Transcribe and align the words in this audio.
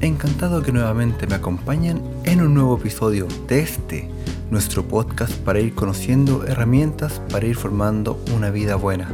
encantado 0.00 0.62
que 0.62 0.72
nuevamente 0.72 1.26
me 1.26 1.34
acompañen 1.34 2.02
en 2.24 2.42
un 2.42 2.54
nuevo 2.54 2.76
episodio 2.76 3.26
de 3.48 3.60
este, 3.60 4.08
nuestro 4.50 4.86
podcast 4.86 5.32
para 5.38 5.60
ir 5.60 5.74
conociendo 5.74 6.44
herramientas 6.46 7.20
para 7.30 7.46
ir 7.46 7.56
formando 7.56 8.22
una 8.34 8.50
vida 8.50 8.76
buena. 8.76 9.08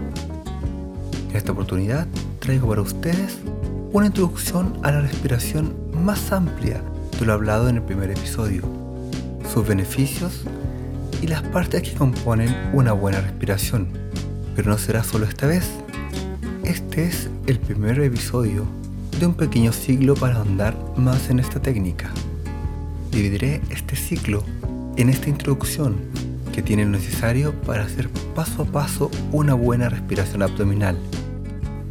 En 1.31 1.37
esta 1.37 1.53
oportunidad 1.53 2.07
traigo 2.41 2.69
para 2.69 2.83
ustedes 2.83 3.39
una 3.93 4.07
introducción 4.07 4.79
a 4.83 4.91
la 4.91 5.01
respiración 5.01 5.75
más 5.93 6.33
amplia 6.33 6.83
de 7.19 7.27
lo 7.27 7.33
hablado 7.33 7.69
en 7.69 7.77
el 7.77 7.83
primer 7.83 8.11
episodio, 8.11 8.63
sus 9.53 9.67
beneficios 9.67 10.43
y 11.23 11.27
las 11.27 11.43
partes 11.43 11.83
que 11.83 11.95
componen 11.95 12.55
una 12.73 12.93
buena 12.93 13.21
respiración. 13.21 13.89
Pero 14.57 14.71
no 14.71 14.79
será 14.79 15.05
solo 15.05 15.27
esta 15.27 15.47
vez. 15.47 15.69
Este 16.65 17.07
es 17.07 17.31
el 17.47 17.59
primer 17.61 18.01
episodio 18.01 18.78
de 19.19 19.27
un 19.27 19.35
pequeño 19.35 19.73
ciclo 19.73 20.15
para 20.15 20.37
ahondar 20.37 20.77
más 20.97 21.29
en 21.29 21.41
esta 21.41 21.61
técnica. 21.61 22.11
Dividiré 23.11 23.61
este 23.71 23.97
ciclo 23.97 24.45
en 24.97 25.09
esta 25.09 25.29
introducción 25.29 25.97
que 26.53 26.63
tiene 26.63 26.85
lo 26.85 26.93
necesario 26.93 27.53
para 27.63 27.85
hacer 27.85 28.09
paso 28.37 28.63
a 28.63 28.65
paso 28.67 29.11
una 29.33 29.55
buena 29.55 29.89
respiración 29.89 30.43
abdominal. 30.43 30.97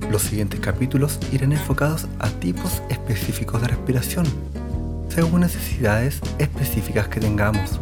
Los 0.10 0.22
siguientes 0.22 0.62
capítulos 0.62 1.20
irán 1.34 1.52
enfocados 1.52 2.08
a 2.20 2.30
tipos 2.30 2.82
específicos 2.90 3.62
de 3.62 3.68
respiración, 3.68 4.26
según 5.10 5.42
necesidades 5.42 6.22
específicas 6.40 7.10
que 7.10 7.20
tengamos. 7.20 7.82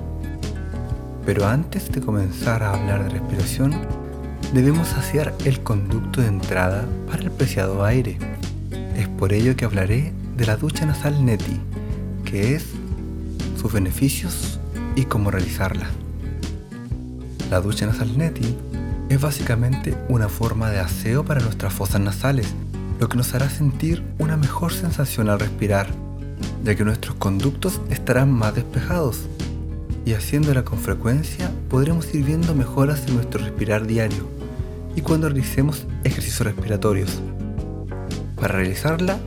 Pero 1.24 1.46
antes 1.46 1.92
de 1.92 2.02
comenzar 2.02 2.64
a 2.64 2.74
hablar 2.74 3.04
de 3.04 3.20
respiración, 3.20 3.76
debemos 4.54 4.88
saciar 4.88 5.36
el 5.46 5.62
conducto 5.62 6.22
de 6.22 6.28
entrada 6.28 6.86
para 7.08 7.22
el 7.22 7.32
preciado 7.32 7.84
aire. 7.86 8.18
Por 9.18 9.32
ello 9.32 9.56
que 9.56 9.66
hablaré 9.66 10.14
de 10.36 10.46
la 10.46 10.58
ducha 10.58 10.86
nasal 10.86 11.26
NETI, 11.26 11.60
que 12.26 12.56
es 12.56 12.66
sus 13.60 13.72
beneficios 13.72 14.60
y 14.96 15.06
cómo 15.06 15.32
realizarla. 15.32 15.88
La 17.50 17.62
ducha 17.62 17.86
nasal 17.86 18.18
NETI 18.18 18.56
es 19.10 19.22
básicamente 19.22 19.96
una 20.10 20.28
forma 20.28 20.70
de 20.70 20.80
aseo 20.80 21.24
para 21.24 21.42
nuestras 21.42 21.74
fosas 21.74 22.02
nasales, 22.02 22.54
lo 23.00 23.08
que 23.08 23.18
nos 23.18 23.34
hará 23.34 23.50
sentir 23.50 24.04
una 24.20 24.36
mejor 24.36 24.74
sensación 24.74 25.30
al 25.30 25.40
respirar, 25.40 25.88
ya 26.64 26.76
que 26.76 26.84
nuestros 26.84 27.16
conductos 27.16 27.82
estarán 27.90 28.32
más 28.32 28.56
despejados 28.56 29.22
y 30.06 30.14
haciéndola 30.14 30.64
con 30.64 30.80
frecuencia 30.80 31.52
podremos 31.70 32.14
ir 32.14 32.24
viendo 32.24 32.54
mejoras 32.54 33.08
en 33.08 33.16
nuestro 33.16 33.44
respirar 33.44 33.88
diario 33.88 34.28
y 34.96 35.02
cuando 35.02 35.28
realicemos 35.28 35.86
ejercicios 36.04 36.46
respiratorios. 36.46 37.22
Para 38.36 38.56
realizarla 38.56 39.18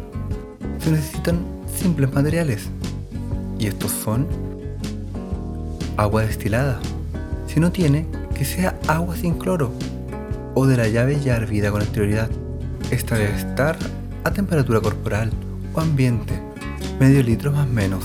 se 0.78 0.90
necesitan 0.90 1.38
simples 1.74 2.12
materiales 2.12 2.68
y 3.58 3.66
estos 3.66 3.90
son 3.90 4.26
agua 5.96 6.22
destilada. 6.22 6.78
Si 7.46 7.60
no 7.60 7.72
tiene, 7.72 8.06
que 8.34 8.44
sea 8.44 8.78
agua 8.86 9.16
sin 9.16 9.34
cloro 9.34 9.72
o 10.54 10.66
de 10.66 10.76
la 10.76 10.88
llave 10.88 11.20
ya 11.20 11.36
hervida 11.36 11.70
con 11.70 11.82
anterioridad. 11.82 12.30
Esta 12.90 13.16
debe 13.16 13.34
estar 13.34 13.76
a 14.24 14.30
temperatura 14.30 14.80
corporal 14.80 15.30
o 15.74 15.80
ambiente, 15.80 16.34
medio 17.00 17.22
litro 17.22 17.52
más 17.52 17.66
menos. 17.68 18.04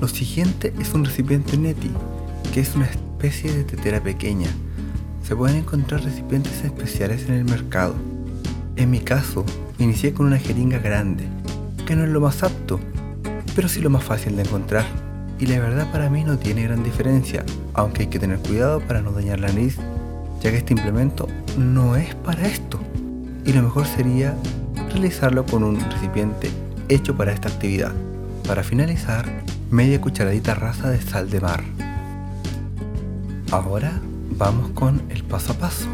Lo 0.00 0.08
siguiente 0.08 0.72
es 0.80 0.94
un 0.94 1.04
recipiente 1.04 1.56
neti, 1.56 1.90
que 2.52 2.60
es 2.60 2.74
una 2.74 2.86
especie 2.86 3.52
de 3.52 3.64
tetera 3.64 4.02
pequeña. 4.02 4.48
Se 5.22 5.36
pueden 5.36 5.58
encontrar 5.58 6.02
recipientes 6.02 6.64
especiales 6.64 7.28
en 7.28 7.34
el 7.34 7.44
mercado. 7.44 7.94
En 8.76 8.90
mi 8.90 9.00
caso, 9.00 9.44
inicié 9.78 10.14
con 10.14 10.26
una 10.26 10.38
jeringa 10.38 10.78
grande, 10.78 11.24
que 11.86 11.94
no 11.94 12.04
es 12.04 12.10
lo 12.10 12.20
más 12.20 12.42
apto, 12.42 12.80
pero 13.54 13.68
sí 13.68 13.80
lo 13.80 13.90
más 13.90 14.02
fácil 14.02 14.36
de 14.36 14.42
encontrar. 14.42 14.86
Y 15.38 15.46
la 15.46 15.58
verdad 15.58 15.90
para 15.92 16.08
mí 16.08 16.24
no 16.24 16.38
tiene 16.38 16.62
gran 16.62 16.82
diferencia, 16.82 17.44
aunque 17.74 18.02
hay 18.02 18.08
que 18.08 18.18
tener 18.18 18.38
cuidado 18.38 18.80
para 18.80 19.02
no 19.02 19.12
dañar 19.12 19.40
la 19.40 19.48
nariz, 19.48 19.76
ya 20.40 20.50
que 20.50 20.56
este 20.56 20.72
implemento 20.72 21.28
no 21.58 21.96
es 21.96 22.14
para 22.14 22.46
esto. 22.46 22.80
Y 23.44 23.52
lo 23.52 23.62
mejor 23.62 23.86
sería 23.86 24.36
realizarlo 24.90 25.44
con 25.44 25.64
un 25.64 25.78
recipiente 25.78 26.50
hecho 26.88 27.16
para 27.16 27.32
esta 27.32 27.48
actividad. 27.48 27.92
Para 28.46 28.62
finalizar, 28.62 29.26
media 29.70 30.00
cucharadita 30.00 30.54
rasa 30.54 30.90
de 30.90 31.00
sal 31.00 31.28
de 31.28 31.40
mar. 31.40 31.62
Ahora 33.50 34.00
vamos 34.38 34.70
con 34.70 35.02
el 35.10 35.24
paso 35.24 35.52
a 35.52 35.56
paso. 35.56 35.88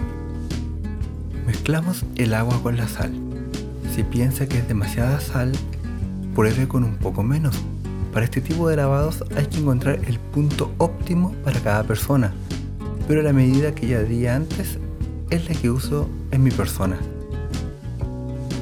Mezclamos 1.48 2.04
el 2.16 2.34
agua 2.34 2.62
con 2.62 2.76
la 2.76 2.86
sal 2.86 3.10
si 3.98 4.04
piensa 4.04 4.46
que 4.46 4.58
es 4.58 4.68
demasiada 4.68 5.18
sal, 5.18 5.50
pruebe 6.32 6.68
con 6.68 6.84
un 6.84 6.98
poco 6.98 7.24
menos. 7.24 7.56
Para 8.12 8.26
este 8.26 8.40
tipo 8.40 8.68
de 8.68 8.76
lavados 8.76 9.24
hay 9.36 9.46
que 9.46 9.58
encontrar 9.58 9.98
el 10.06 10.20
punto 10.20 10.72
óptimo 10.78 11.34
para 11.42 11.58
cada 11.58 11.82
persona, 11.82 12.32
pero 13.08 13.22
la 13.22 13.32
medida 13.32 13.74
que 13.74 13.88
ya 13.88 13.98
di 14.02 14.28
antes 14.28 14.78
es 15.30 15.48
la 15.48 15.60
que 15.60 15.68
uso 15.68 16.08
en 16.30 16.44
mi 16.44 16.52
persona. 16.52 16.96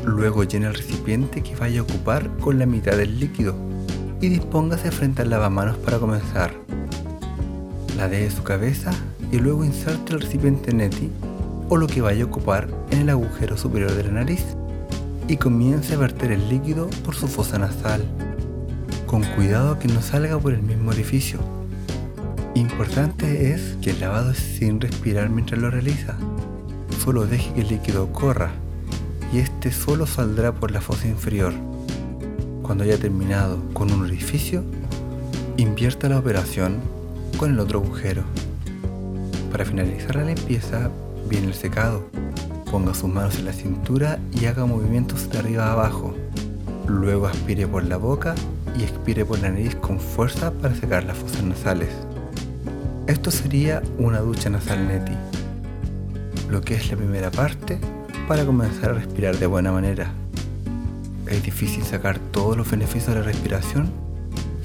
Luego 0.07 0.43
llene 0.45 0.69
el 0.69 0.75
recipiente 0.75 1.43
que 1.43 1.55
vaya 1.55 1.81
a 1.81 1.83
ocupar 1.83 2.35
con 2.39 2.59
la 2.59 2.65
mitad 2.65 2.97
del 2.97 3.21
líquido 3.21 3.55
y 4.23 4.31
dispóngase 4.31 4.91
frente 4.91 5.21
al 5.21 5.29
lavamanos 5.29 5.77
para 5.77 5.99
comenzar. 5.99 6.55
La 7.99 8.09
de 8.09 8.31
su 8.31 8.43
cabeza 8.43 8.91
y 9.31 9.39
luego 9.39 9.67
inserte 9.67 10.15
el 10.15 10.23
recipiente 10.23 10.73
neti 10.73 11.11
o 11.69 11.77
lo 11.77 11.87
que 11.87 12.01
vaya 12.01 12.23
a 12.23 12.27
ocupar 12.27 12.69
en 12.91 13.01
el 13.01 13.11
agujero 13.11 13.57
superior 13.57 13.93
de 13.93 14.05
la 14.05 14.13
nariz 14.13 14.45
y 15.29 15.37
comience 15.37 15.95
a 15.95 15.99
verter 15.99 16.33
el 16.33 16.49
líquido 16.49 16.89
por 17.05 17.15
su 17.15 17.27
fosa 17.27 17.59
nasal, 17.59 18.05
con 19.07 19.23
cuidado 19.23 19.79
que 19.79 19.89
no 19.89 20.01
salga 20.01 20.39
por 20.39 20.53
el 20.53 20.63
mismo 20.63 20.91
orificio. 20.91 21.41
Importante 22.55 23.53
es 23.53 23.77
que 23.83 23.91
el 23.91 24.01
lavado 24.01 24.31
es 24.31 24.39
sin 24.39 24.81
respirar 24.81 25.29
mientras 25.29 25.61
lo 25.61 25.71
realiza. 25.71 26.17
Solo 27.05 27.27
deje 27.27 27.53
que 27.55 27.61
el 27.63 27.69
líquido 27.69 28.13
corra 28.13 28.53
y 29.33 29.39
este 29.39 29.73
solo 29.73 30.07
saldrá 30.07 30.53
por 30.53 30.71
la 30.71 30.81
fosa 30.81 31.09
inferior. 31.09 31.53
Cuando 32.63 32.85
haya 32.85 32.99
terminado 32.99 33.63
con 33.73 33.93
un 33.93 34.03
orificio, 34.03 34.65
invierta 35.57 36.09
la 36.09 36.19
operación 36.19 36.79
con 37.37 37.51
el 37.51 37.61
otro 37.61 37.81
agujero. 37.81 38.23
Para 39.53 39.65
finalizar 39.65 40.17
la 40.17 40.25
limpieza, 40.25 40.91
viene 41.29 41.49
el 41.49 41.55
secado 41.55 42.09
Ponga 42.71 42.95
sus 42.95 43.09
manos 43.09 43.39
en 43.39 43.45
la 43.45 43.53
cintura 43.53 44.19
y 44.33 44.47
haga 44.47 44.67
movimientos 44.67 45.31
de 45.31 45.39
arriba 45.39 45.69
a 45.69 45.73
abajo. 45.73 46.15
Luego 46.89 47.27
aspire 47.27 47.67
por 47.69 47.85
la 47.85 47.97
boca 47.97 48.35
y 48.77 48.83
expire 48.83 49.25
por 49.25 49.39
la 49.39 49.51
nariz 49.51 49.77
con 49.77 50.01
fuerza 50.01 50.51
para 50.51 50.75
secar 50.75 51.05
las 51.05 51.17
fosas 51.17 51.45
nasales. 51.45 51.91
Esto 53.07 53.31
sería 53.31 53.83
una 53.99 54.19
ducha 54.19 54.51
nasal 54.51 54.89
neti, 54.89 55.13
lo 56.51 56.61
que 56.61 56.75
es 56.75 56.91
la 56.91 56.97
primera 56.97 57.31
parte 57.31 57.79
para 58.27 58.45
comenzar 58.45 58.91
a 58.91 58.95
respirar 58.95 59.39
de 59.39 59.47
buena 59.47 59.71
manera. 59.71 60.11
Es 61.29 61.45
difícil 61.45 61.85
sacar 61.85 62.19
todos 62.19 62.57
los 62.57 62.69
beneficios 62.69 63.15
de 63.15 63.21
la 63.21 63.27
respiración 63.27 63.91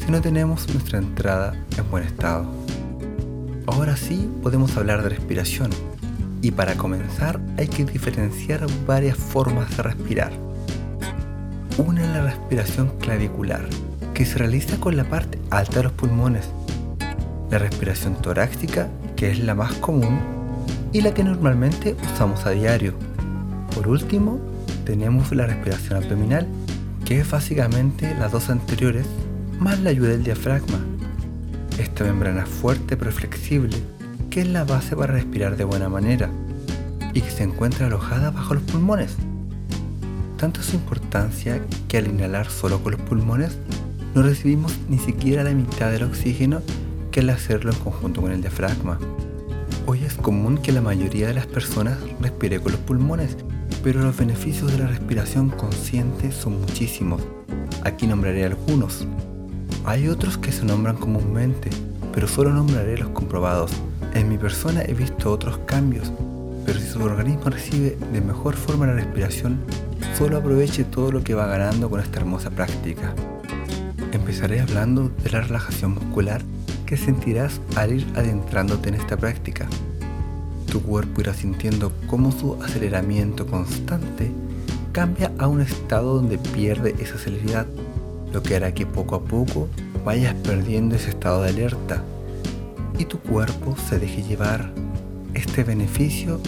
si 0.04 0.12
no 0.12 0.22
tenemos 0.22 0.68
nuestra 0.74 0.98
entrada 0.98 1.54
en 1.78 1.90
buen 1.92 2.04
estado. 2.04 2.46
Ahora 3.68 3.96
sí 3.96 4.28
podemos 4.42 4.76
hablar 4.76 5.04
de 5.04 5.10
respiración 5.10 5.70
y 6.42 6.52
para 6.52 6.76
comenzar 6.76 7.40
hay 7.58 7.68
que 7.68 7.86
diferenciar 7.86 8.66
varias 8.88 9.18
formas 9.18 9.76
de 9.78 9.84
respirar. 9.84 10.32
Una 11.78 12.04
es 12.04 12.10
la 12.10 12.24
respiración 12.24 12.90
clavicular, 13.00 13.68
que 14.14 14.26
se 14.26 14.38
realiza 14.38 14.78
con 14.78 14.98
la 14.98 15.04
parte 15.04 15.40
alta 15.50 15.78
de 15.78 15.84
los 15.84 15.92
pulmones. 15.94 16.50
La 17.50 17.60
respiración 17.60 18.16
torácica, 18.16 18.88
que 19.16 19.32
es 19.32 19.40
la 19.40 19.56
más 19.56 19.74
común 19.76 20.20
y 20.92 21.02
la 21.02 21.14
que 21.14 21.24
normalmente 21.24 21.96
usamos 22.14 22.46
a 22.46 22.52
diario. 22.52 22.94
Por 23.76 23.88
último, 23.88 24.40
tenemos 24.86 25.32
la 25.32 25.48
respiración 25.48 26.04
abdominal, 26.04 26.48
que 27.06 27.20
es 27.20 27.30
básicamente 27.30 28.16
las 28.16 28.32
dos 28.32 28.50
anteriores 28.50 29.06
más 29.60 29.80
la 29.80 29.92
ayuda 29.92 30.10
del 30.10 30.24
diafragma. 30.24 30.80
Esta 31.78 32.04
membrana 32.04 32.46
fuerte 32.46 32.98
pero 32.98 33.12
flexible 33.12 33.78
que 34.32 34.42
es 34.42 34.48
la 34.48 34.64
base 34.64 34.96
para 34.96 35.14
respirar 35.14 35.58
de 35.58 35.66
buena 35.66 35.90
manera 35.90 36.30
y 37.14 37.20
que 37.20 37.30
se 37.30 37.44
encuentra 37.44 37.88
alojada 37.88 38.32
bajo 38.32 38.54
los 38.54 38.64
pulmones. 38.64 39.18
Tanto 40.38 40.62
es 40.62 40.68
su 40.68 40.78
importancia 40.78 41.62
que 41.90 41.98
al 41.98 42.08
inhalar 42.08 42.50
solo 42.50 42.82
con 42.82 42.94
los 42.94 43.02
pulmones 43.02 43.58
no 44.16 44.24
recibimos 44.24 44.74
ni 44.90 44.98
siquiera 44.98 45.44
la 45.44 45.52
mitad 45.52 45.92
del 45.92 46.04
oxígeno 46.04 46.62
que 47.12 47.20
al 47.20 47.30
hacerlo 47.30 47.74
en 47.74 47.80
conjunto 47.80 48.22
con 48.22 48.32
el 48.32 48.42
diafragma. 48.42 48.98
Hoy 49.86 50.06
es 50.06 50.14
común 50.14 50.60
que 50.60 50.72
la 50.72 50.82
mayoría 50.82 51.28
de 51.28 51.34
las 51.34 51.48
personas 51.48 51.98
respire 52.22 52.62
con 52.62 52.72
los 52.72 52.82
pulmones, 52.82 53.36
pero 53.84 54.02
los 54.02 54.16
beneficios 54.16 54.72
de 54.72 54.78
la 54.78 54.88
respiración 54.88 55.50
consciente 55.50 56.32
son 56.32 56.62
muchísimos. 56.62 57.22
Aquí 57.84 58.08
nombraré 58.08 58.46
algunos. 58.46 59.06
Hay 59.84 60.08
otros 60.08 60.38
que 60.38 60.54
se 60.54 60.64
nombran 60.64 60.96
comúnmente, 60.96 61.70
pero 62.14 62.30
solo 62.30 62.54
nombraré 62.54 62.98
los 62.98 63.10
comprobados. 63.10 63.72
En 64.14 64.28
mi 64.28 64.38
persona 64.38 64.84
he 64.84 64.94
visto 64.94 65.32
otros 65.32 65.60
cambios, 65.60 66.12
pero 66.66 66.78
si 66.80 66.86
su 66.86 67.02
organismo 67.02 67.46
recibe 67.46 67.98
de 68.12 68.20
mejor 68.20 68.56
forma 68.56 68.86
la 68.86 68.94
respiración, 68.94 69.60
solo 70.18 70.38
aproveche 70.38 70.84
todo 70.84 71.14
lo 71.14 71.24
que 71.24 71.34
va 71.34 71.48
ganando 71.48 71.90
con 71.90 72.02
esta 72.02 72.20
hermosa 72.20 72.50
práctica. 72.50 73.16
Empezaré 74.12 74.60
hablando 74.60 75.10
de 75.24 75.30
la 75.30 75.42
relajación 75.42 75.94
muscular 75.94 76.42
que 76.86 76.98
sentirás 76.98 77.62
al 77.78 77.94
ir 77.94 78.08
adentrándote 78.16 78.90
en 78.90 78.96
esta 78.96 79.16
práctica. 79.16 79.68
Tu 80.70 80.82
cuerpo 80.82 81.22
irá 81.22 81.34
sintiendo 81.34 81.94
cómo 82.08 82.34
su 82.34 82.62
aceleramiento 82.62 83.48
constante 83.48 84.30
cambia 84.92 85.32
a 85.38 85.48
un 85.48 85.62
estado 85.62 86.16
donde 86.16 86.38
pierde 86.38 86.96
esa 87.00 87.18
celeridad, 87.18 87.66
lo 88.34 88.44
que 88.44 88.58
hará 88.58 88.74
que 88.74 88.86
poco 88.86 89.16
a 89.16 89.24
poco 89.24 89.70
vayas 90.04 90.36
perdiendo 90.36 90.96
ese 90.96 91.12
estado 91.12 91.44
de 91.44 91.50
alerta 91.50 92.04
y 93.02 93.06
tu 93.06 93.20
cuerpo 93.20 93.76
se 93.90 93.98
deje 93.98 94.22
llevar. 94.22 94.72
Este 95.34 95.64
beneficio 95.64 96.40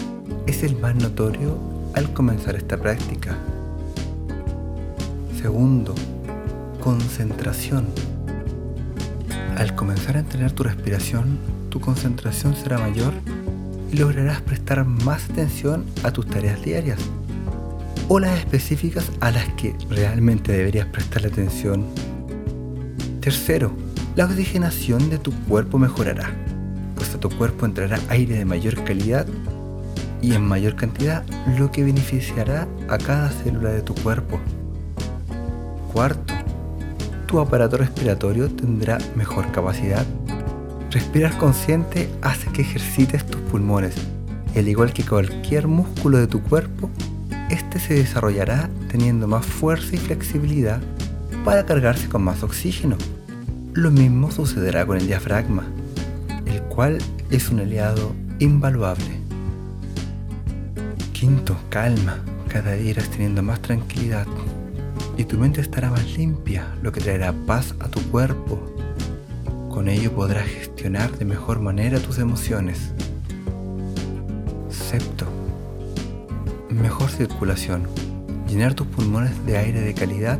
es 0.46 0.62
el 0.62 0.78
más 0.78 0.94
notorio 0.94 1.58
al 1.96 2.14
comenzar 2.14 2.56
esta 2.56 2.78
práctica. 2.78 3.36
Segundo, 5.42 5.96
concentración. 6.80 7.88
Al 9.58 9.74
comenzar 9.74 10.16
a 10.16 10.20
entrenar 10.20 10.52
tu 10.52 10.62
respiración, 10.62 11.40
tu 11.70 11.80
concentración 11.80 12.56
será 12.56 12.78
mayor 12.78 13.14
y 13.92 13.98
lograrás 13.98 14.42
prestar 14.42 14.86
más 14.86 15.32
atención 15.32 15.86
a 16.04 16.12
tus 16.12 16.28
tareas 16.28 16.62
diarias 16.62 17.00
o 18.10 18.20
las 18.20 18.38
específicas 18.38 19.12
a 19.22 19.32
las 19.32 19.48
que 19.54 19.76
realmente 19.90 20.52
deberías 20.52 20.86
prestarle 20.86 21.30
atención. 21.30 21.88
Tercero, 23.22 23.76
la 24.16 24.26
oxigenación 24.26 25.10
de 25.10 25.18
tu 25.18 25.32
cuerpo 25.48 25.78
mejorará, 25.78 26.32
pues 26.96 27.14
a 27.16 27.20
tu 27.20 27.30
cuerpo 27.30 27.66
entrará 27.66 28.00
aire 28.10 28.36
de 28.36 28.46
mayor 28.46 28.84
calidad 28.84 29.26
y 30.22 30.34
en 30.34 30.46
mayor 30.46 30.76
cantidad, 30.76 31.24
lo 31.58 31.72
que 31.72 31.84
beneficiará 31.84 32.68
a 32.90 32.98
cada 32.98 33.30
célula 33.30 33.72
de 33.72 33.82
tu 33.82 33.94
cuerpo. 33.96 34.40
Cuarto, 35.92 36.34
tu 37.28 37.40
aparato 37.40 37.78
respiratorio 37.78 38.50
tendrá 38.50 38.98
mejor 39.16 39.52
capacidad. 39.52 40.06
Respirar 40.92 41.38
consciente 41.38 42.10
hace 42.22 42.50
que 42.52 42.62
ejercites 42.62 43.26
tus 43.26 43.42
pulmones 43.42 43.96
al 44.56 44.68
igual 44.68 44.94
que 44.94 45.04
cualquier 45.04 45.68
músculo 45.68 46.20
de 46.20 46.28
tu 46.28 46.42
cuerpo, 46.44 46.90
este 47.50 47.80
se 47.80 47.96
desarrollará 47.96 48.70
teniendo 48.90 49.28
más 49.28 49.46
fuerza 49.46 49.96
y 49.96 49.98
flexibilidad 49.98 50.80
para 51.44 51.66
cargarse 51.66 52.08
con 52.08 52.24
más 52.24 52.44
oxígeno. 52.44 52.98
Lo 53.76 53.90
mismo 53.90 54.30
sucederá 54.30 54.86
con 54.86 54.98
el 54.98 55.08
diafragma, 55.08 55.64
el 56.46 56.62
cual 56.64 57.00
es 57.32 57.50
un 57.50 57.60
aliado 57.60 58.14
invaluable. 58.38 59.20
Quinto, 61.12 61.58
calma. 61.70 62.20
Cada 62.48 62.74
día 62.74 62.92
irás 62.92 63.10
teniendo 63.10 63.42
más 63.42 63.64
tranquilidad 63.64 64.28
y 65.18 65.24
tu 65.24 65.40
mente 65.40 65.60
estará 65.60 65.90
más 65.90 66.06
limpia, 66.16 66.68
lo 66.84 66.92
que 66.92 67.02
traerá 67.02 67.34
paz 67.48 67.74
a 67.80 67.88
tu 67.88 68.00
cuerpo. 68.12 68.62
Con 69.72 69.90
ello 69.90 70.12
podrás 70.12 70.46
gestionar 70.46 71.12
de 71.18 71.26
mejor 71.26 71.60
manera 71.60 72.00
tus 72.00 72.20
emociones. 72.20 72.92
Sexto, 74.70 75.26
mejor 76.70 77.10
circulación. 77.10 77.88
Llenar 78.48 78.76
tus 78.76 78.86
pulmones 78.86 79.44
de 79.48 79.58
aire 79.58 79.82
de 79.82 79.96
calidad 79.96 80.40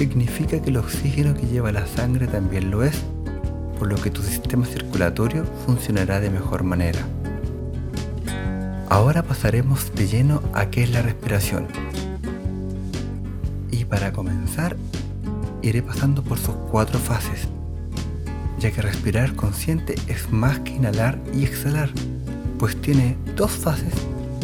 significa 0.00 0.62
que 0.62 0.70
el 0.70 0.78
oxígeno 0.78 1.34
que 1.34 1.46
lleva 1.46 1.72
la 1.72 1.86
sangre 1.86 2.26
también 2.26 2.70
lo 2.70 2.82
es, 2.82 3.02
por 3.78 3.86
lo 3.86 3.96
que 3.96 4.10
tu 4.10 4.22
sistema 4.22 4.64
circulatorio 4.64 5.44
funcionará 5.66 6.20
de 6.20 6.30
mejor 6.30 6.62
manera. 6.62 7.00
Ahora 8.88 9.22
pasaremos 9.22 9.94
de 9.94 10.08
lleno 10.08 10.40
a 10.54 10.70
qué 10.70 10.84
es 10.84 10.90
la 10.90 11.02
respiración. 11.02 11.66
Y 13.70 13.84
para 13.84 14.10
comenzar, 14.10 14.74
iré 15.60 15.82
pasando 15.82 16.22
por 16.22 16.38
sus 16.38 16.54
cuatro 16.70 16.98
fases, 16.98 17.48
ya 18.58 18.70
que 18.70 18.80
respirar 18.80 19.34
consciente 19.34 19.96
es 20.06 20.32
más 20.32 20.60
que 20.60 20.76
inhalar 20.76 21.20
y 21.34 21.44
exhalar, 21.44 21.90
pues 22.58 22.74
tiene 22.80 23.18
dos 23.36 23.50
fases 23.50 23.92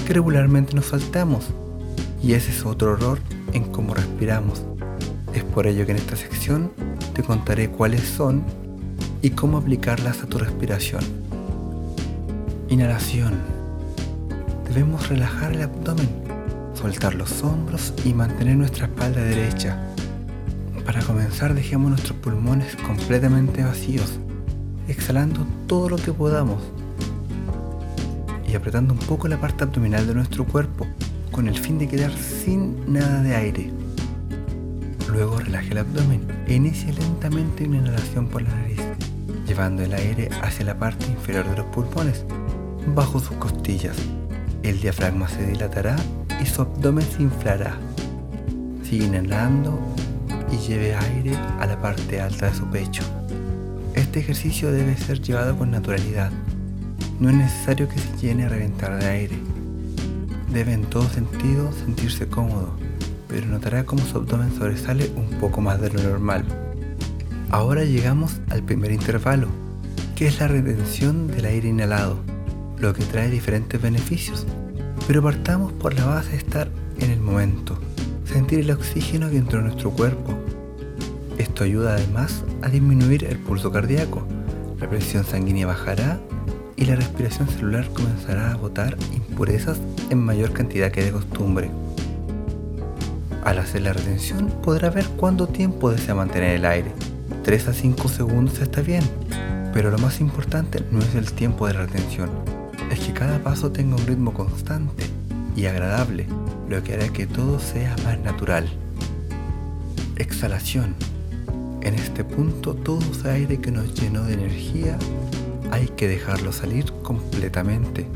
que 0.07 0.13
regularmente 0.13 0.75
nos 0.75 0.89
saltamos, 0.89 1.47
y 2.23 2.35
ese 2.35 2.51
es 2.51 2.67
otro 2.67 2.93
error 2.93 3.21
en 3.55 3.65
cómo 3.73 3.95
respiramos. 3.95 4.63
Es 5.37 5.45
por 5.45 5.67
ello 5.67 5.85
que 5.85 5.93
en 5.93 5.99
esta 5.99 6.17
sección 6.17 6.73
te 7.13 7.23
contaré 7.23 7.69
cuáles 7.69 8.01
son 8.01 8.43
y 9.21 9.29
cómo 9.29 9.59
aplicarlas 9.59 10.23
a 10.23 10.27
tu 10.27 10.39
respiración. 10.39 11.05
Inhalación 12.71 13.35
debemos 14.67 15.11
relajar 15.11 15.53
el 15.53 15.61
abdomen, 15.61 16.09
soltar 16.73 17.15
los 17.15 17.43
hombros 17.43 17.93
y 18.03 18.15
mantener 18.15 18.57
nuestra 18.57 18.87
espalda 18.87 19.21
derecha. 19.21 19.79
Para 20.87 21.03
comenzar 21.03 21.53
dejemos 21.53 21.91
nuestros 21.91 22.17
pulmones 22.17 22.75
completamente 22.77 23.63
vacíos, 23.63 24.19
exhalando 24.89 25.47
todo 25.67 25.91
lo 25.91 25.97
que 25.97 26.15
podamos 26.15 26.63
y 28.49 28.55
apretando 28.55 28.95
un 28.95 29.01
poco 29.01 29.29
la 29.29 29.39
parte 29.39 29.65
abdominal 29.65 30.07
de 30.07 30.15
nuestro 30.15 30.47
cuerpo 30.47 30.87
con 31.31 31.47
el 31.47 31.59
fin 31.59 31.77
de 31.79 31.89
quedar 31.89 32.13
sin 32.17 32.91
nada 32.91 33.23
de 33.23 33.37
aire. 33.37 33.86
Luego 35.17 35.39
relaje 35.39 35.73
el 35.73 35.79
abdomen 35.79 36.29
e 36.47 36.55
inicie 36.55 36.93
lentamente 36.93 37.65
una 37.65 37.79
inhalación 37.79 38.29
por 38.29 38.43
la 38.43 38.51
nariz, 38.51 38.81
llevando 39.47 39.83
el 39.83 39.95
aire 39.95 40.29
hacia 40.43 40.67
la 40.67 40.79
parte 40.79 41.07
inferior 41.07 41.49
de 41.49 41.57
los 41.57 41.67
pulmones, 41.67 42.25
bajo 42.95 43.19
sus 43.19 43.37
costillas 43.39 43.97
el 44.69 44.81
diafragma 44.81 45.29
se 45.29 45.47
dilatará 45.47 45.95
y 46.43 46.47
su 46.47 46.63
abdomen 46.63 47.07
se 47.07 47.23
inflará. 47.23 47.79
Sigue 48.83 49.07
inhalando 49.07 49.79
y 50.51 50.57
lleve 50.59 50.95
aire 50.95 51.37
a 51.61 51.67
la 51.67 51.81
parte 51.81 52.21
alta 52.21 52.51
de 52.51 52.55
su 52.55 52.67
pecho. 52.67 53.05
Este 53.95 54.19
ejercicio 54.21 54.73
debe 54.73 54.97
ser 54.97 55.23
llevado 55.23 55.57
con 55.57 55.71
naturalidad. 55.71 56.33
No 57.21 57.31
es 57.31 57.37
necesario 57.37 57.89
que 57.89 57.99
se 57.99 58.17
llene 58.19 58.45
a 58.45 58.49
reventar 58.49 58.99
de 58.99 59.07
aire. 59.07 59.39
Debe 60.53 60.73
en 60.73 60.85
todo 60.87 61.09
sentido 61.09 61.71
sentirse 61.73 62.27
cómodo, 62.27 62.77
pero 63.29 63.47
notará 63.47 63.85
cómo 63.85 64.05
su 64.05 64.19
abdomen 64.19 64.55
sobresale 64.57 65.11
un 65.17 65.39
poco 65.39 65.61
más 65.61 65.81
de 65.81 65.91
lo 65.91 66.03
normal. 66.03 66.45
Ahora 67.51 67.85
llegamos 67.85 68.41
al 68.51 68.63
primer 68.63 68.93
intervalo, 68.93 69.49
que 70.15 70.27
es 70.27 70.41
la 70.41 70.49
retención 70.49 71.29
del 71.29 71.45
aire 71.45 71.69
inhalado 71.69 72.21
lo 72.79 72.93
que 72.93 73.05
trae 73.05 73.31
diferentes 73.31 73.81
beneficios. 73.81 74.47
Pero 75.07 75.23
partamos 75.23 75.73
por 75.73 75.95
la 75.95 76.05
base 76.05 76.31
de 76.33 76.37
estar 76.39 76.69
en 76.99 77.11
el 77.11 77.21
momento, 77.21 77.79
sentir 78.25 78.61
el 78.61 78.71
oxígeno 78.71 79.31
que 79.31 79.39
entró 79.39 79.61
en 79.61 79.67
nuestro 79.67 79.91
cuerpo. 79.91 80.35
Esto 81.39 81.65
ayuda 81.65 81.95
además 81.95 82.45
a 82.63 82.69
disminuir 82.69 83.25
el 83.25 83.39
pulso 83.39 83.71
cardíaco, 83.71 84.27
la 84.81 84.89
presión 84.89 85.25
sanguínea 85.25 85.67
bajará 85.67 86.21
y 86.77 86.85
la 86.85 86.97
respiración 86.97 87.49
celular 87.49 87.89
comenzará 87.93 88.53
a 88.53 88.57
botar 88.57 88.97
impurezas 89.15 89.79
en 90.11 90.19
mayor 90.19 90.53
cantidad 90.53 90.91
que 90.91 91.05
de 91.05 91.13
costumbre. 91.13 91.71
Al 93.47 93.61
hacer 93.61 93.83
la 93.83 93.93
retención 93.93 94.53
podrá 94.61 94.91
ver 94.91 95.07
cuánto 95.11 95.47
tiempo 95.47 95.93
desea 95.93 96.17
mantener 96.17 96.57
el 96.57 96.65
aire. 96.65 96.93
3 97.45 97.69
a 97.69 97.73
5 97.73 98.09
segundos 98.09 98.59
está 98.59 98.81
bien, 98.81 99.05
pero 99.73 99.93
lo 99.93 99.99
más 99.99 100.21
importante 100.21 100.83
no 100.91 100.99
es 100.99 101.15
el 101.15 101.31
tiempo 101.31 101.69
de 101.69 101.75
retención, 101.75 102.29
es 102.91 102.99
que 102.99 103.13
cada 103.13 103.39
paso 103.39 103.71
tenga 103.71 103.95
un 103.95 104.05
ritmo 104.05 104.35
constante 104.35 105.05
y 105.55 105.67
agradable, 105.67 106.27
lo 106.69 106.83
que 106.83 106.95
hará 106.95 107.09
que 107.11 107.29
todo 107.29 107.61
sea 107.61 107.95
más 108.05 108.19
natural. 108.19 108.69
Exhalación. 110.17 110.97
En 111.83 111.95
este 111.95 112.25
punto 112.25 112.75
todo 112.75 112.99
ese 113.13 113.31
aire 113.31 113.61
que 113.61 113.71
nos 113.71 113.95
llenó 113.95 114.25
de 114.25 114.35
energía 114.35 114.99
hay 115.71 115.87
que 115.87 116.09
dejarlo 116.09 116.51
salir 116.51 116.93
completamente. 117.05 118.09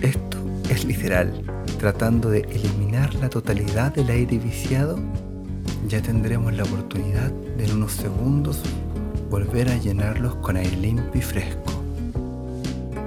Esto 0.00 0.37
es 0.68 0.84
literal. 0.84 1.42
Tratando 1.78 2.30
de 2.30 2.40
eliminar 2.40 3.14
la 3.14 3.30
totalidad 3.30 3.94
del 3.94 4.10
aire 4.10 4.38
viciado, 4.38 4.98
ya 5.88 6.02
tendremos 6.02 6.52
la 6.54 6.64
oportunidad 6.64 7.30
de 7.30 7.64
en 7.64 7.72
unos 7.72 7.92
segundos 7.92 8.60
volver 9.30 9.68
a 9.68 9.76
llenarlos 9.76 10.34
con 10.36 10.56
aire 10.56 10.76
limpio 10.76 11.20
y 11.20 11.22
fresco. 11.22 11.72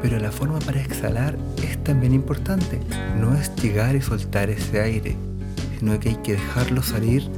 Pero 0.02 0.20
la 0.20 0.32
forma 0.32 0.60
para 0.60 0.82
exhalar 0.82 1.38
es 1.64 1.82
también 1.84 2.14
importante. 2.14 2.80
No 3.20 3.36
es 3.36 3.54
llegar 3.56 3.96
y 3.96 4.02
soltar 4.02 4.50
ese 4.50 4.82
aire, 4.82 5.16
sino 5.78 6.00
que 6.00 6.10
hay 6.10 6.16
que 6.16 6.34
dejarlo 6.34 6.82
salir 6.82 7.30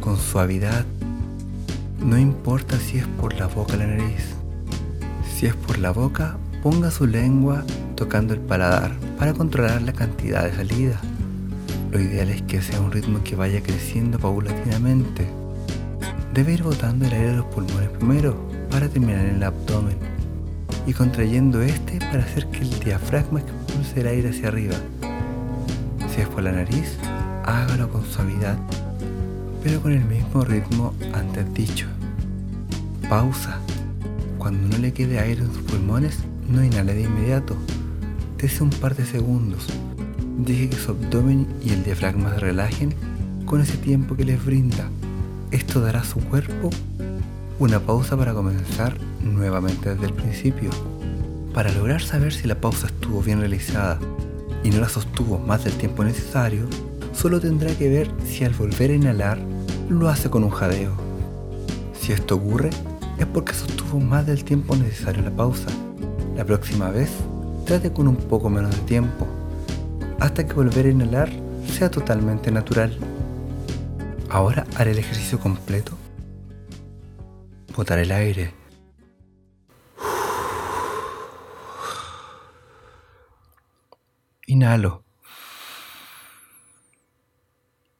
con 0.00 0.16
suavidad. 0.18 0.84
No 2.00 2.18
importa 2.18 2.78
si 2.78 2.98
es 2.98 3.06
por 3.06 3.34
la 3.34 3.46
boca 3.46 3.74
o 3.74 3.76
la 3.76 3.86
nariz. 3.86 4.34
Si 5.34 5.46
es 5.46 5.54
por 5.54 5.78
la 5.78 5.90
boca, 5.90 6.36
ponga 6.62 6.92
su 6.92 7.08
lengua 7.08 7.64
tocando 7.96 8.34
el 8.34 8.40
paladar 8.40 8.92
para 9.18 9.34
controlar 9.34 9.82
la 9.82 9.92
cantidad 9.92 10.44
de 10.44 10.54
salida. 10.54 11.00
Lo 11.90 12.00
ideal 12.00 12.30
es 12.30 12.42
que 12.42 12.62
sea 12.62 12.80
un 12.80 12.92
ritmo 12.92 13.22
que 13.24 13.34
vaya 13.34 13.60
creciendo 13.60 14.18
paulatinamente. 14.20 15.26
Debe 16.32 16.54
ir 16.54 16.62
botando 16.62 17.04
el 17.04 17.12
aire 17.12 17.30
de 17.30 17.36
los 17.38 17.46
pulmones 17.46 17.90
primero 17.90 18.36
para 18.70 18.88
terminar 18.88 19.26
en 19.26 19.36
el 19.36 19.42
abdomen 19.42 19.96
y 20.86 20.92
contrayendo 20.92 21.60
este 21.62 21.98
para 21.98 22.22
hacer 22.22 22.46
que 22.46 22.60
el 22.60 22.78
diafragma 22.78 23.40
expulse 23.40 24.00
el 24.00 24.06
aire 24.06 24.30
hacia 24.30 24.48
arriba. 24.48 24.76
Si 26.14 26.20
es 26.20 26.28
por 26.28 26.44
la 26.44 26.52
nariz, 26.52 26.96
hágalo 27.44 27.90
con 27.90 28.04
suavidad, 28.04 28.56
pero 29.64 29.80
con 29.82 29.92
el 29.92 30.04
mismo 30.04 30.44
ritmo 30.44 30.94
antes 31.12 31.52
dicho. 31.54 31.88
Pausa. 33.08 33.58
Cuando 34.38 34.68
no 34.68 34.78
le 34.78 34.92
quede 34.92 35.20
aire 35.20 35.42
en 35.42 35.52
sus 35.52 35.62
pulmones, 35.62 36.18
no 36.48 36.64
inhale 36.64 36.94
de 36.94 37.02
inmediato. 37.02 37.56
Dese 38.38 38.62
un 38.62 38.70
par 38.70 38.96
de 38.96 39.04
segundos. 39.04 39.66
Deje 40.38 40.70
que 40.70 40.76
su 40.76 40.92
abdomen 40.92 41.46
y 41.64 41.70
el 41.70 41.84
diafragma 41.84 42.34
se 42.34 42.40
relajen 42.40 42.94
con 43.44 43.60
ese 43.60 43.76
tiempo 43.76 44.16
que 44.16 44.24
les 44.24 44.44
brinda. 44.44 44.88
Esto 45.50 45.80
dará 45.80 46.00
a 46.00 46.04
su 46.04 46.20
cuerpo 46.20 46.70
una 47.58 47.78
pausa 47.80 48.16
para 48.16 48.34
comenzar 48.34 48.96
nuevamente 49.22 49.90
desde 49.90 50.06
el 50.06 50.14
principio. 50.14 50.70
Para 51.54 51.70
lograr 51.72 52.00
saber 52.00 52.32
si 52.32 52.48
la 52.48 52.60
pausa 52.60 52.86
estuvo 52.86 53.22
bien 53.22 53.40
realizada 53.40 53.98
y 54.64 54.70
no 54.70 54.80
la 54.80 54.88
sostuvo 54.88 55.38
más 55.38 55.64
del 55.64 55.74
tiempo 55.74 56.02
necesario, 56.02 56.66
solo 57.12 57.40
tendrá 57.40 57.74
que 57.74 57.88
ver 57.88 58.10
si 58.26 58.44
al 58.44 58.54
volver 58.54 58.90
a 58.90 58.94
inhalar 58.94 59.38
lo 59.88 60.08
hace 60.08 60.30
con 60.30 60.44
un 60.44 60.50
jadeo. 60.50 60.92
Si 61.92 62.12
esto 62.12 62.36
ocurre, 62.36 62.70
es 63.18 63.26
porque 63.26 63.52
sostuvo 63.52 64.00
más 64.00 64.26
del 64.26 64.42
tiempo 64.44 64.74
necesario 64.74 65.22
la 65.22 65.30
pausa. 65.30 65.68
La 66.36 66.46
próxima 66.46 66.90
vez, 66.90 67.10
trate 67.66 67.92
con 67.92 68.08
un 68.08 68.16
poco 68.16 68.48
menos 68.48 68.74
de 68.74 68.82
tiempo, 68.86 69.26
hasta 70.18 70.46
que 70.46 70.54
volver 70.54 70.86
a 70.86 70.90
inhalar 70.90 71.30
sea 71.66 71.90
totalmente 71.90 72.50
natural. 72.50 72.98
Ahora 74.30 74.66
haré 74.76 74.92
el 74.92 74.98
ejercicio 74.98 75.38
completo. 75.38 75.92
Botar 77.76 77.98
el 77.98 78.10
aire. 78.12 78.54
Inhalo. 84.46 85.04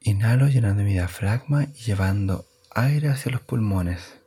Inhalo 0.01 0.47
llenando 0.47 0.83
mi 0.83 0.93
diafragma 0.93 1.65
y 1.65 1.83
llevando 1.83 2.45
aire 2.71 3.09
hacia 3.09 3.31
los 3.31 3.41
pulmones. 3.41 4.19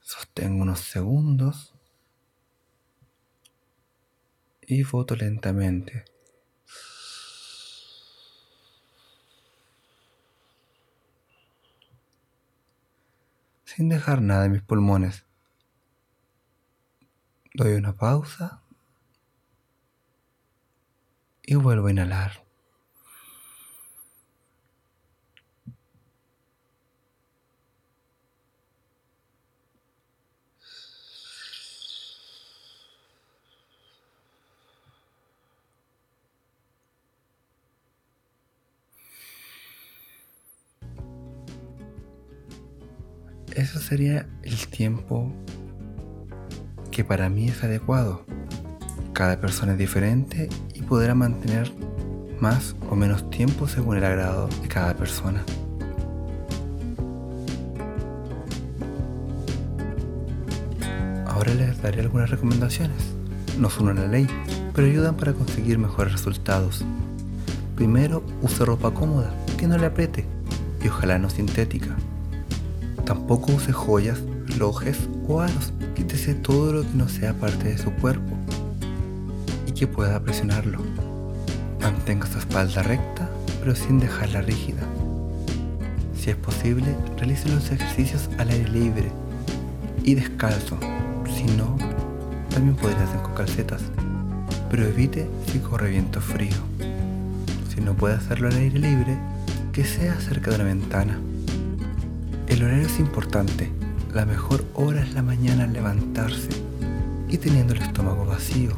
Sostengo 0.00 0.62
unos 0.62 0.80
segundos 0.80 1.75
y 4.66 4.82
voto 4.82 5.16
lentamente. 5.16 6.04
Sin 13.64 13.88
dejar 13.88 14.22
nada 14.22 14.46
en 14.46 14.52
mis 14.52 14.62
pulmones. 14.62 15.24
Doy 17.54 17.74
una 17.74 17.94
pausa 17.94 18.62
y 21.42 21.54
vuelvo 21.54 21.86
a 21.86 21.90
inhalar. 21.90 22.45
Eso 43.56 43.80
sería 43.80 44.26
el 44.42 44.68
tiempo 44.68 45.32
que 46.90 47.04
para 47.04 47.30
mí 47.30 47.48
es 47.48 47.64
adecuado. 47.64 48.26
Cada 49.14 49.40
persona 49.40 49.72
es 49.72 49.78
diferente 49.78 50.50
y 50.74 50.82
podrá 50.82 51.14
mantener 51.14 51.72
más 52.38 52.76
o 52.90 52.96
menos 52.96 53.30
tiempo 53.30 53.66
según 53.66 53.96
el 53.96 54.04
agrado 54.04 54.50
de 54.60 54.68
cada 54.68 54.94
persona. 54.94 55.42
Ahora 61.26 61.54
les 61.54 61.80
daré 61.80 62.02
algunas 62.02 62.28
recomendaciones. 62.28 63.14
No 63.58 63.70
son 63.70 63.88
una 63.88 64.06
ley, 64.06 64.26
pero 64.74 64.86
ayudan 64.86 65.16
para 65.16 65.32
conseguir 65.32 65.78
mejores 65.78 66.12
resultados. 66.12 66.84
Primero, 67.74 68.22
use 68.42 68.66
ropa 68.66 68.92
cómoda, 68.92 69.32
que 69.56 69.66
no 69.66 69.78
le 69.78 69.86
apriete 69.86 70.26
y 70.84 70.88
ojalá 70.88 71.18
no 71.18 71.30
sintética. 71.30 71.96
Tampoco 73.06 73.52
use 73.52 73.72
joyas, 73.72 74.18
relojes 74.48 74.98
o 75.28 75.40
aros. 75.40 75.72
Quítese 75.94 76.34
todo 76.34 76.72
lo 76.72 76.82
que 76.82 76.94
no 76.94 77.08
sea 77.08 77.34
parte 77.34 77.68
de 77.68 77.78
su 77.78 77.92
cuerpo 77.92 78.36
y 79.64 79.70
que 79.70 79.86
pueda 79.86 80.18
presionarlo. 80.18 80.80
Mantenga 81.80 82.26
su 82.26 82.38
espalda 82.38 82.82
recta, 82.82 83.30
pero 83.60 83.76
sin 83.76 84.00
dejarla 84.00 84.42
rígida. 84.42 84.82
Si 86.18 86.30
es 86.30 86.36
posible, 86.36 86.96
realice 87.16 87.48
los 87.48 87.70
ejercicios 87.70 88.28
al 88.38 88.50
aire 88.50 88.68
libre 88.70 89.12
y 90.02 90.16
descalzo. 90.16 90.76
Si 91.32 91.44
no, 91.56 91.76
también 92.50 92.74
podría 92.74 93.04
hacer 93.04 93.22
con 93.22 93.34
calcetas, 93.34 93.82
pero 94.68 94.84
evite 94.84 95.30
si 95.52 95.60
corre 95.60 95.90
viento 95.90 96.20
frío. 96.20 96.56
Si 97.72 97.80
no 97.80 97.94
puede 97.94 98.16
hacerlo 98.16 98.48
al 98.48 98.56
aire 98.56 98.80
libre, 98.80 99.16
que 99.72 99.84
sea 99.84 100.18
cerca 100.20 100.50
de 100.50 100.56
una 100.56 100.64
ventana. 100.64 101.20
El 102.56 102.64
horario 102.64 102.86
es 102.86 102.98
importante. 103.00 103.70
La 104.14 104.24
mejor 104.24 104.64
hora 104.72 105.02
es 105.02 105.12
la 105.12 105.20
mañana 105.20 105.64
al 105.64 105.74
levantarse 105.74 106.48
y 107.28 107.36
teniendo 107.36 107.74
el 107.74 107.82
estómago 107.82 108.24
vacío. 108.24 108.70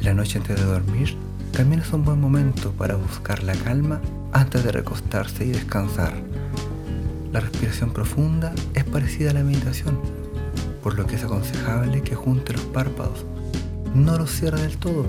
La 0.00 0.14
noche 0.14 0.38
antes 0.38 0.60
de 0.60 0.64
dormir 0.64 1.16
también 1.50 1.80
es 1.80 1.92
un 1.92 2.04
buen 2.04 2.20
momento 2.20 2.70
para 2.70 2.94
buscar 2.94 3.42
la 3.42 3.54
calma 3.54 4.00
antes 4.32 4.62
de 4.62 4.70
recostarse 4.70 5.44
y 5.44 5.48
descansar. 5.50 6.14
La 7.32 7.40
respiración 7.40 7.92
profunda 7.92 8.54
es 8.74 8.84
parecida 8.84 9.32
a 9.32 9.34
la 9.34 9.42
meditación, 9.42 9.98
por 10.84 10.96
lo 10.96 11.04
que 11.04 11.16
es 11.16 11.24
aconsejable 11.24 12.02
que 12.02 12.14
junte 12.14 12.52
los 12.52 12.66
párpados, 12.66 13.26
no 13.92 14.16
los 14.16 14.30
cierre 14.30 14.62
del 14.62 14.76
todo 14.76 15.06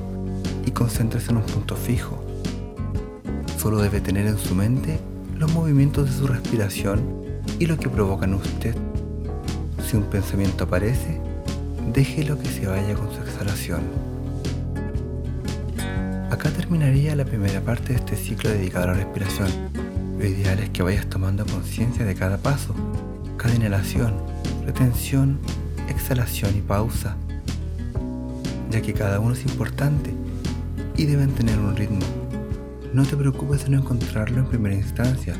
y 0.65 0.71
concéntrese 0.71 1.29
en 1.29 1.37
un 1.37 1.45
punto 1.45 1.75
fijo. 1.75 2.19
Solo 3.59 3.77
debe 3.77 4.01
tener 4.01 4.25
en 4.25 4.39
su 4.39 4.55
mente 4.55 4.99
los 5.37 5.53
movimientos 5.53 6.09
de 6.09 6.17
su 6.17 6.25
respiración 6.25 7.22
y 7.63 7.65
lo 7.65 7.77
que 7.77 7.87
provoca 7.87 8.25
en 8.25 8.33
usted. 8.33 8.75
Si 9.87 9.95
un 9.95 10.03
pensamiento 10.03 10.65
aparece, 10.65 11.21
déjelo 11.93 12.37
que 12.37 12.49
se 12.49 12.67
vaya 12.67 12.93
con 12.93 13.09
su 13.09 13.21
exhalación. 13.21 13.83
Acá 16.29 16.49
terminaría 16.49 17.15
la 17.15 17.23
primera 17.23 17.61
parte 17.61 17.93
de 17.93 17.99
este 17.99 18.17
ciclo 18.17 18.49
dedicado 18.49 18.83
a 18.83 18.87
la 18.87 18.93
respiración. 18.95 19.47
Lo 20.19 20.25
ideal 20.25 20.59
es 20.59 20.71
que 20.71 20.83
vayas 20.83 21.05
tomando 21.05 21.45
conciencia 21.45 22.03
de 22.03 22.15
cada 22.15 22.37
paso, 22.37 22.75
cada 23.37 23.55
inhalación, 23.55 24.13
retención, 24.65 25.39
exhalación 25.87 26.57
y 26.57 26.61
pausa, 26.61 27.15
ya 28.71 28.81
que 28.81 28.93
cada 28.93 29.21
uno 29.21 29.35
es 29.35 29.45
importante 29.45 30.13
y 30.97 31.05
deben 31.05 31.31
tener 31.31 31.57
un 31.59 31.77
ritmo. 31.77 32.05
No 32.93 33.05
te 33.05 33.15
preocupes 33.15 33.63
de 33.63 33.69
no 33.69 33.77
encontrarlo 33.77 34.39
en 34.39 34.47
primera 34.47 34.75
instancia, 34.75 35.37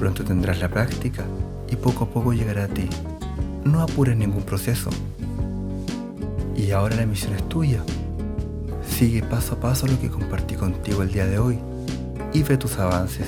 Pronto 0.00 0.24
tendrás 0.24 0.58
la 0.60 0.70
práctica 0.70 1.26
y 1.70 1.76
poco 1.76 2.04
a 2.04 2.08
poco 2.08 2.32
llegará 2.32 2.64
a 2.64 2.68
ti. 2.68 2.88
No 3.64 3.82
apures 3.82 4.16
ningún 4.16 4.44
proceso. 4.44 4.88
Y 6.56 6.70
ahora 6.70 6.96
la 6.96 7.04
misión 7.04 7.34
es 7.34 7.46
tuya. 7.50 7.84
Sigue 8.88 9.22
paso 9.22 9.56
a 9.56 9.60
paso 9.60 9.86
lo 9.86 10.00
que 10.00 10.08
compartí 10.08 10.54
contigo 10.54 11.02
el 11.02 11.12
día 11.12 11.26
de 11.26 11.38
hoy 11.38 11.58
y 12.32 12.42
ve 12.42 12.56
tus 12.56 12.78
avances. 12.78 13.26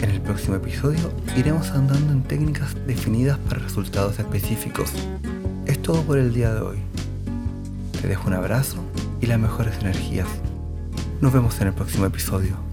En 0.00 0.10
el 0.10 0.20
próximo 0.20 0.54
episodio 0.54 1.10
iremos 1.36 1.72
andando 1.72 2.12
en 2.12 2.22
técnicas 2.22 2.76
definidas 2.86 3.38
para 3.38 3.58
resultados 3.58 4.16
específicos. 4.20 4.92
Es 5.66 5.82
todo 5.82 6.02
por 6.02 6.18
el 6.18 6.32
día 6.32 6.54
de 6.54 6.60
hoy. 6.60 6.78
Te 8.00 8.06
dejo 8.06 8.28
un 8.28 8.34
abrazo 8.34 8.76
y 9.20 9.26
las 9.26 9.40
mejores 9.40 9.76
energías. 9.80 10.28
Nos 11.20 11.32
vemos 11.32 11.60
en 11.60 11.66
el 11.66 11.72
próximo 11.74 12.06
episodio. 12.06 12.65